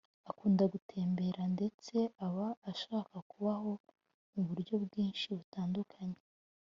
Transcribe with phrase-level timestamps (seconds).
[0.31, 3.71] akunda gutemberandetse aba ashaka kubaho
[4.33, 6.21] mu buryo bwinshi butandukanye